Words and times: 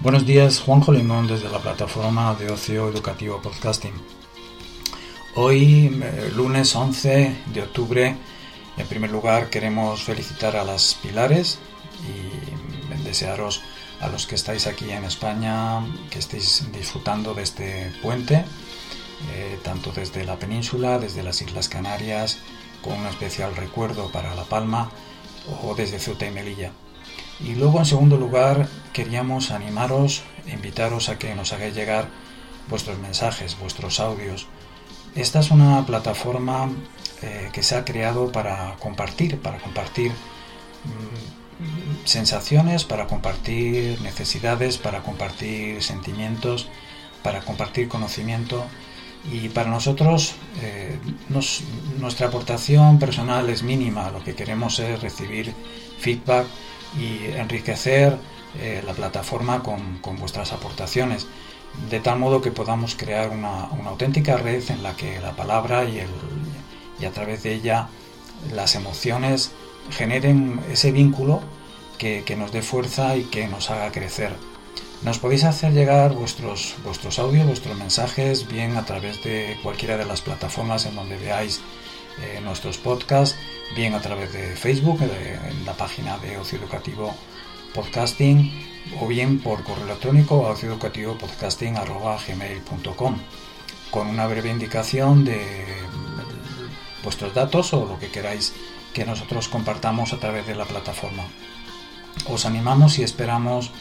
Buenos 0.00 0.26
días, 0.26 0.58
Juanjo 0.58 0.92
Limón 0.92 1.28
desde 1.28 1.48
la 1.48 1.60
plataforma 1.60 2.34
de 2.34 2.50
ocio 2.50 2.88
educativo 2.88 3.40
podcasting. 3.40 3.94
Hoy, 5.36 6.00
eh, 6.02 6.32
lunes 6.34 6.74
11 6.74 7.36
de 7.46 7.62
octubre, 7.62 8.16
en 8.76 8.86
primer 8.88 9.12
lugar 9.12 9.48
queremos 9.48 10.02
felicitar 10.02 10.56
a 10.56 10.64
las 10.64 10.94
Pilares 10.94 11.60
y 12.02 13.04
desearos 13.04 13.62
a 14.00 14.08
los 14.08 14.26
que 14.26 14.34
estáis 14.34 14.66
aquí 14.66 14.90
en 14.90 15.04
España 15.04 15.86
que 16.10 16.18
estéis 16.18 16.64
disfrutando 16.72 17.32
de 17.32 17.42
este 17.44 17.92
puente, 18.02 18.44
eh, 19.30 19.58
tanto 19.62 19.92
desde 19.92 20.24
la 20.24 20.36
península, 20.36 20.98
desde 20.98 21.22
las 21.22 21.40
Islas 21.42 21.68
Canarias, 21.68 22.38
con 22.82 22.94
un 22.94 23.06
especial 23.06 23.54
recuerdo 23.56 24.10
para 24.10 24.34
La 24.34 24.44
Palma 24.44 24.90
o 25.62 25.74
desde 25.74 25.98
Ceuta 25.98 26.26
y 26.26 26.30
Melilla. 26.30 26.72
Y 27.40 27.54
luego, 27.54 27.78
en 27.78 27.86
segundo 27.86 28.16
lugar, 28.16 28.68
queríamos 28.92 29.50
animaros, 29.50 30.22
invitaros 30.46 31.08
a 31.08 31.18
que 31.18 31.34
nos 31.34 31.52
hagáis 31.52 31.74
llegar 31.74 32.08
vuestros 32.68 32.98
mensajes, 32.98 33.58
vuestros 33.58 34.00
audios. 34.00 34.46
Esta 35.14 35.40
es 35.40 35.50
una 35.50 35.84
plataforma 35.84 36.70
eh, 37.22 37.50
que 37.52 37.62
se 37.62 37.76
ha 37.76 37.84
creado 37.84 38.32
para 38.32 38.76
compartir, 38.78 39.40
para 39.40 39.58
compartir 39.58 40.10
mm, 40.10 42.06
sensaciones, 42.06 42.84
para 42.84 43.06
compartir 43.06 44.00
necesidades, 44.00 44.78
para 44.78 45.02
compartir 45.02 45.82
sentimientos, 45.82 46.68
para 47.22 47.40
compartir 47.40 47.88
conocimiento. 47.88 48.64
Y 49.30 49.48
para 49.50 49.70
nosotros 49.70 50.34
eh, 50.60 50.98
nuestra 51.98 52.26
aportación 52.26 52.98
personal 52.98 53.48
es 53.50 53.62
mínima, 53.62 54.10
lo 54.10 54.22
que 54.24 54.34
queremos 54.34 54.78
es 54.80 55.00
recibir 55.00 55.54
feedback 55.98 56.46
y 56.98 57.26
enriquecer 57.36 58.18
eh, 58.58 58.82
la 58.84 58.92
plataforma 58.92 59.62
con, 59.62 60.00
vuestras 60.18 60.52
aportaciones, 60.52 61.26
de 61.88 62.00
tal 62.00 62.18
modo 62.18 62.42
que 62.42 62.50
podamos 62.50 62.96
crear 62.96 63.30
una, 63.30 63.64
auténtica 63.86 64.36
red 64.36 64.62
en 64.70 64.82
la 64.82 64.94
que 64.96 65.20
la 65.20 65.32
palabra 65.32 65.84
y, 65.84 66.00
el, 66.00 66.10
y 67.00 67.04
a 67.04 67.12
través 67.12 67.44
de 67.44 67.54
ella 67.54 67.88
las 68.52 68.74
emociones 68.74 69.52
generen 69.90 70.60
ese 70.70 70.90
vínculo 70.90 71.40
que, 71.96 72.24
que, 72.26 72.36
nos 72.36 72.52
dé 72.52 72.60
fuerza 72.60 73.16
y 73.16 73.24
que 73.24 73.46
nos 73.46 73.70
haga 73.70 73.92
crecer. 73.92 74.34
Nos 75.04 75.18
podéis 75.18 75.44
hacer 75.44 75.72
llegar 75.72 76.14
vuestros, 76.14 76.74
vuestros 76.84 77.18
audios, 77.18 77.46
vuestros 77.46 77.76
mensajes, 77.76 78.46
bien 78.46 78.76
a 78.76 78.84
través 78.84 79.24
de 79.24 79.58
cualquiera 79.62 79.96
de 79.96 80.04
las 80.04 80.20
plataformas 80.20 80.86
en 80.86 80.94
donde 80.94 81.16
veáis 81.16 81.60
eh, 82.22 82.40
nuestros 82.40 82.78
podcasts, 82.78 83.36
bien 83.74 83.94
a 83.94 84.00
través 84.00 84.32
de 84.32 84.54
Facebook, 84.54 85.00
en 85.02 85.66
la 85.66 85.72
página 85.72 86.18
de 86.18 86.38
Ocio 86.38 86.56
Educativo 86.58 87.12
Podcasting, 87.74 88.52
o 89.00 89.08
bien 89.08 89.40
por 89.40 89.64
correo 89.64 89.86
electrónico 89.86 90.46
a 90.46 90.50
ocioeducativopodcasting.gmail.com 90.50 93.16
con 93.90 94.06
una 94.06 94.26
breve 94.26 94.50
indicación 94.50 95.24
de 95.24 95.44
vuestros 97.02 97.34
datos 97.34 97.74
o 97.74 97.86
lo 97.86 97.98
que 97.98 98.10
queráis 98.10 98.54
que 98.94 99.04
nosotros 99.04 99.48
compartamos 99.48 100.12
a 100.12 100.18
través 100.18 100.46
de 100.46 100.54
la 100.54 100.64
plataforma. 100.64 101.24
Os 102.28 102.46
animamos 102.46 102.98
y 102.98 103.02
esperamos 103.02 103.72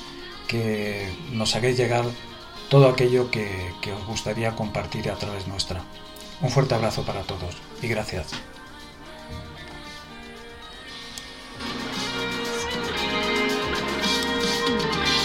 que 0.52 1.08
nos 1.32 1.56
hagáis 1.56 1.78
llegar 1.78 2.04
todo 2.70 2.90
aquello 2.90 3.32
que, 3.32 3.48
que 3.82 3.94
os 3.94 4.06
gustaría 4.06 4.54
compartir 4.54 5.10
a 5.10 5.16
través 5.16 5.48
nuestra. 5.48 5.82
Un 6.42 6.50
fuerte 6.50 6.76
abrazo 6.76 7.04
para 7.04 7.22
todos 7.22 7.56
y 7.82 7.88
gracias. 7.88 8.34